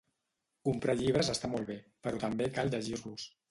Comprar 0.69 0.95
llibres 1.01 1.29
está 1.35 1.51
molt 1.53 1.71
bé, 1.73 1.77
peró 2.09 2.25
també 2.25 2.51
cal 2.59 2.75
llegir-los. 2.75 3.31